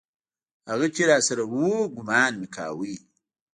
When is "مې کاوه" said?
2.39-2.93